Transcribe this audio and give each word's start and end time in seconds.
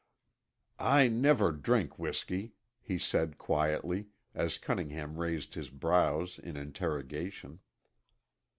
"I 0.79 1.09
never 1.09 1.51
drink 1.51 1.99
whisky," 1.99 2.53
he 2.81 2.97
said 2.97 3.37
quietly, 3.37 4.07
as 4.33 4.57
Cunningham 4.57 5.15
raised 5.19 5.53
his 5.53 5.69
brows 5.69 6.39
in 6.39 6.57
interrogation. 6.57 7.59